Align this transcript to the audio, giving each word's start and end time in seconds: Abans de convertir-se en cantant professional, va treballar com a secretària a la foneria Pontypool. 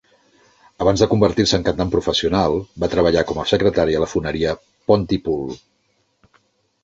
Abans 0.83 1.01
de 1.03 1.07
convertir-se 1.09 1.57
en 1.57 1.65
cantant 1.67 1.91
professional, 1.95 2.57
va 2.83 2.89
treballar 2.93 3.23
com 3.31 3.41
a 3.43 3.45
secretària 3.51 3.99
a 3.99 4.01
la 4.05 4.09
foneria 4.15 4.53
Pontypool. 4.93 5.45